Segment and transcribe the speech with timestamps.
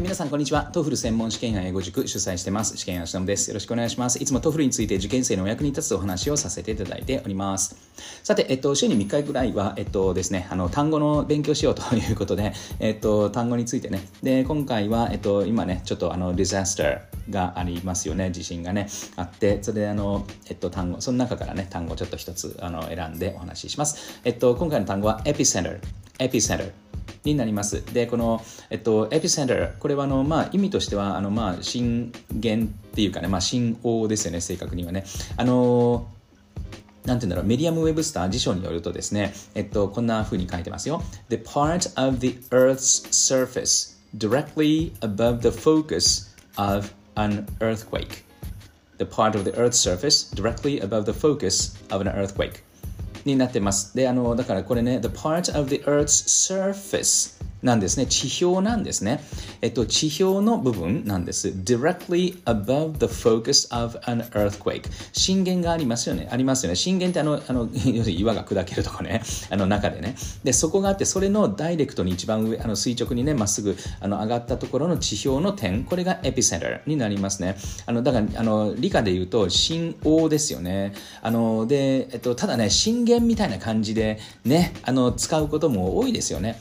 [0.00, 0.64] い、皆さん、こんにちは。
[0.64, 2.76] TOEFL専門試験や英語塾主催してます。
[2.76, 3.50] 試験やしのです。
[3.50, 4.20] よろしくお願いします。
[4.20, 7.76] いつも TOEFLについて受験生のお役に立つお話をさせていただいております。
[8.22, 14.08] さて、えっと、週に3回ぐらいは、えっとですね、あの、単語の勉強しようということで、 えっと、単語についてね。
[14.22, 18.30] で、今回は、えっと、今ね、ちょっとあの、 disaster がありますよね。
[18.30, 24.20] 地震がね、あって、それであの、えっと、単語、その中からね、単語をちょっと一つあの選んでお話しします。
[24.24, 25.78] えっと、今回の単語は、 epicenter。
[26.18, 26.89] エピセンター。
[27.24, 27.84] になります。
[27.92, 35.04] で、この、えっと、エピセンター、これはあの、まあ、意味としては、あの、まあ、震源っていうかね、まあ、震央ですよね、正確にはね。
[35.36, 36.08] あの、
[37.04, 41.02] なんて言うんだろう、メディアム・ウェブスター辞書によるとですね、えっと、こんな風に書いてますよ。
[41.28, 48.24] The part of the Earth's surface directly above the focus of an earthquake.
[48.98, 52.62] The part of the Earth's surface directly above the focus of an earthquake.
[53.24, 53.96] になってます。
[53.96, 58.06] で、あの、だからこれね、the part of the Earth's surface なんですね。
[58.06, 59.22] 地表なんですね。
[59.60, 61.48] えっと、地表の部分なんです。
[61.48, 64.84] directly above the focus of an earthquake。
[65.12, 66.28] 震源がありますよね。
[66.30, 66.76] ありますよね。
[66.76, 70.16] 震源ってあの、あの 要するに岩が砕けるとかね、あの中でね。
[70.42, 77.56] で、そこがあって、それのダイレクトに一番上、あの垂直にね、まっすぐあの上がったところの地表の点、これがエピセンターになりますね。
[77.86, 80.94] あの、だから、あの、理科で言うと、震央ですよね。
[81.22, 86.60] あの、で、えっと、ただね、震源みたいな感じでね、あの、使うことも多いですよね。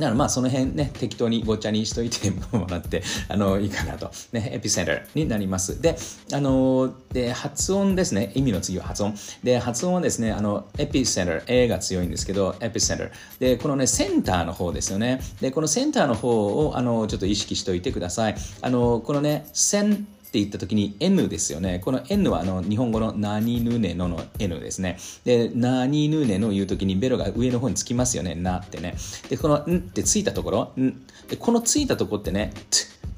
[0.00, 4.10] だからまあその辺ね、適当にごちゃにしといてもらって、 あの、いいかなと。
[4.32, 5.80] ね、エピセンターになります。
[5.80, 5.96] で、
[6.32, 8.32] あの、で、発音ですね。
[8.34, 9.14] 意味の次は発音。
[9.44, 13.10] で、発音はですね、あの、エピセンター、A が強いんですけど、エピセンター。
[13.38, 15.20] で、このね、センターの方ですよね。
[15.42, 18.36] で、このセンターの方を、あの、ちょっと意識しておいてください。
[18.62, 21.80] あの、このね、センって言った時に N ですよね。
[21.80, 24.96] この N はあの日本語の何ぬねのの N ですね。
[25.24, 28.36] で、何ぬねの言う時にベロが上の方につきますよね。
[28.36, 28.94] なってね。
[29.28, 32.52] で、このんってついたところ、んでこのついたところってね、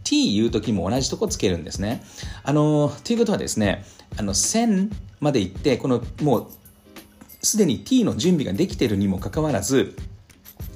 [0.05, 2.03] t 言う時も同じとこつけるんですね。
[2.45, 3.85] あの、ということはですね、
[4.17, 6.47] あの、線まで行って、このもう
[7.43, 9.95] すでに t の準備ができているにもかかわらず、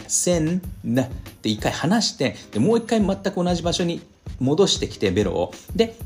[0.06, 4.02] 線なって一回離してでもう一回全く同じ場所に
[4.40, 5.96] 戻してきてベロをで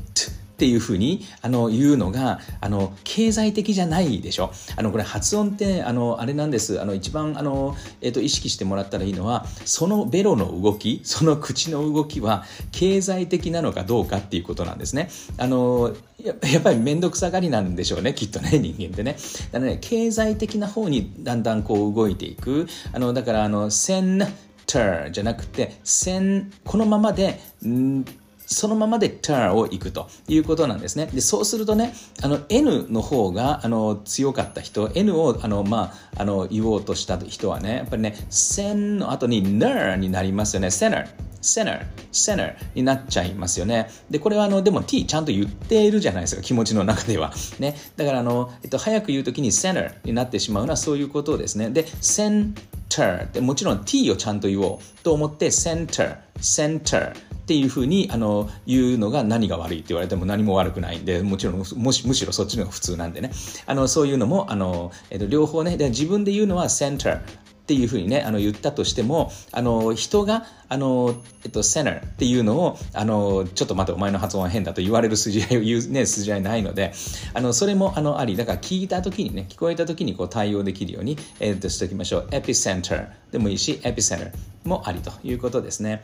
[0.61, 4.51] っていうふうにあの言うのがあの経済的じゃないでしょ。
[4.75, 6.79] あのこれ発音ってあのあれなんです。
[6.79, 15.09] あの一番あの、えーと、意識してもらったらいいのはそのベロの動きその口の動きは経済的なのかどうかっていうことなんですね。
[15.39, 19.17] あのやっぱり面倒くさがりなんでしょうねきっとね人間ってね。
[19.51, 22.67] だからね経済的な方にだんだんこう動いていく。
[22.93, 28.05] あのだからあのセンターじゃなくて、セン、このままで、ん
[28.53, 31.07] そのままで turn を行くということなんですね。
[31.07, 40.67] で、そうするとね、あの N の方があの強かった人、N をあの、まあ、あの言おうとした人はね、やっぱりね、線の後に ner になりますよね。
[40.67, 41.07] center。
[41.41, 43.89] center, center になっちゃいますよね。
[44.09, 47.33] で、これはあの、でも t ちゃんと言っているじゃないですか、気持ちの中では。
[47.59, 47.75] ね。
[47.97, 51.69] だからあの、えっと、早く言うときに center になってしまうのはそういうことですね。
[51.69, 57.13] で、center ってもちろん t をちゃんと言おうと思って center, center
[57.51, 63.31] っていうふうにあの言うのが何が悪いって言われても何も悪くないんでもちろんもしむしろそっちの方が普通なんでね
[63.65, 67.23] あのそういうのもあの、えっと、両方ねで自分で言うのは center っ
[67.65, 76.91] ていうふうにね、あの言ったとしても、あの人が、あの、えっと、center っていうのを、あの、ちょっと待って、お前の発音は変だと言われる筋合いを言う、ね、筋合いないので、
[77.33, 82.27] あの、それも、あの、あり、だから聞いた時にね、聞こえた時にこう対応できるように、えっと、しておきましょう。
[82.31, 84.31] epicenter でもいいし、epicenter
[84.65, 86.03] もありということですね。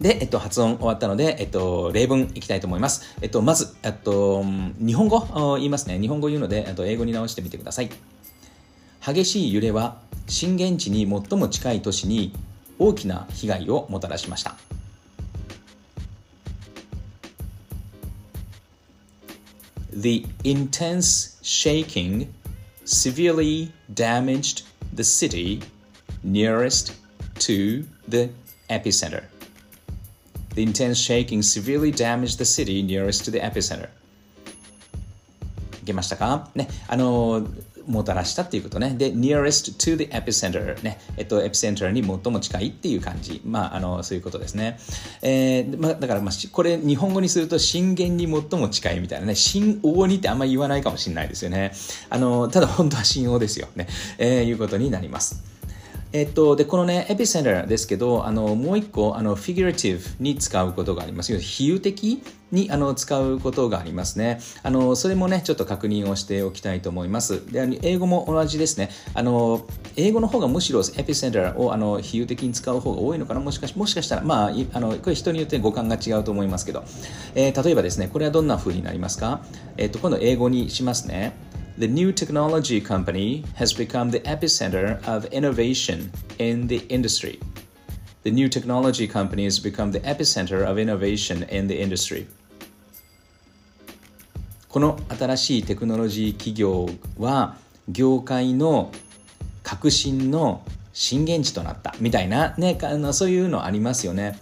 [0.00, 3.16] で、えっと、発音終わったので、えっと、例文いきたいと思います。
[3.22, 4.44] えっと、まず、えっと、
[4.78, 5.98] 日本語言いますね。
[5.98, 7.90] 日本語言うので、えっと、英語に直してみてください。
[9.04, 12.32] 激しい揺れは震源地に最も近い都市に
[12.78, 14.56] 大きな被害をもたらしました。
[19.92, 22.28] The intense shaking
[22.84, 25.62] severely damaged the city
[26.24, 26.94] nearest
[27.38, 28.30] to the
[28.68, 29.33] epicenter.
[30.54, 33.88] The intense shaking severely damaged the city nearest to the epicenter.
[35.82, 36.50] いけましたか？
[36.54, 37.46] ね、あの、
[37.86, 38.94] もたらしたっていうことね。
[38.96, 40.98] で、nearest to the epicenter ね。
[41.18, 43.42] えっと、エピセンターに最も近いっていう感じ。
[43.44, 44.78] まあ、あの、そういうことですね。
[45.20, 49.34] えー、まあ、だから、まあ、これ、日本語にすると、震源に最も近いみたいなね。
[49.34, 51.72] 震王にってあんまり言わないかもしれないですよね。
[52.08, 53.86] あの、ただ、本当は震王ですよね。
[54.16, 55.42] えー、いうことになります。
[56.14, 61.36] えっと、で、このね、エピセンターですけど、あの、もう一個、あの、フィギュラティブに使うことがあります。
[61.40, 62.22] 比喩的
[62.52, 64.38] にあの使うことがありますね。
[64.62, 67.44] あの、それもね、ちょっと確認をしておきたいと思います。
[67.52, 68.90] で、あの英語も同じですね。
[69.12, 69.66] あの、
[69.96, 73.40] 英語の方がむしろエピセンターをあの比喩的に使う方が多いのかな？
[73.40, 76.84] もしかしもしかしたら、まあ、あのこれ人によって語感が違うと思いますけど、
[77.34, 79.44] えー、例えばですね、これはどんな風になりますか、
[79.76, 81.32] えーと、今度英語にしますね。
[81.77, 87.39] The new technology company has become the epicenter of innovation in the industry.
[88.23, 92.27] The new technology company has become the epicenter of innovation in the industry.
[94.67, 97.55] この新しいテクノロジー企業は
[97.87, 98.91] 業界の
[99.63, 100.63] 革新の
[100.93, 104.37] 震源地となったみたいな、ね、あのそういうのありますよね。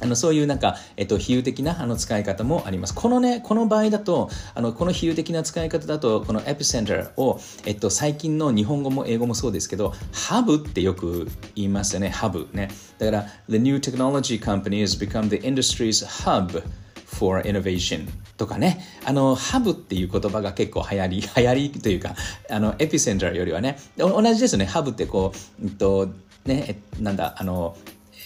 [0.00, 2.94] あのそういうなんか、えっと、比喩的なあの使い方もあります。
[2.94, 12.68] このね、この場合だと、あのこの比喩的な使い方だと、このエピセンターを、えっと、最近の日本語も英語もそうですけど、ハブってよく言いますよね、ハブね。
[12.98, 16.62] だから、The new technology company has become the industry's hub
[17.06, 22.14] for innovation とかね、あの、ハブっていう言葉が結構流行り、 流行りというか、
[22.50, 26.08] あの、エピセンターよりはね、同じですよね、ハブってこう、うんと、
[26.44, 27.76] ね、なんだ、あの、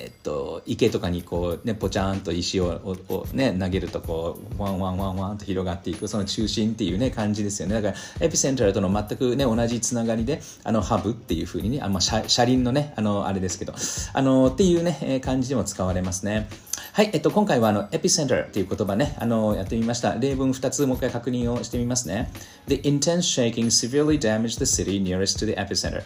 [0.01, 2.69] えっと、池とかにこう、ね、ポチャーンと石を
[3.09, 7.81] をね、投げるとこうワンワンワンワンと広がっていくその中心っていう、ね、感じですよね。
[7.81, 13.75] だから epicenter との全く、ね、同じつながりであの hub っていうふうにねあ、まあ、車車輪のねあのあれですけど
[14.13, 16.49] あのっていうね感じでも使われますね。
[16.93, 20.15] はい、えっと、今回はあの epicenter っていう言葉ねあのやってみました。
[20.15, 22.31] 例文2つもう一回確認をしてみますね。
[22.67, 26.03] The intense shaking severely damaged the city nearest to the epicenter.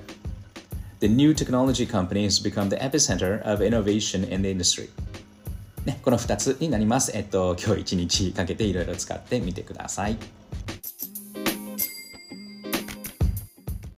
[1.02, 4.88] The new technology company has become the epicenter of innovation in the industry.
[5.84, 7.10] ね、この2つになります。
[7.12, 10.16] えっと、今日一日かけていろいろ使ってみてください。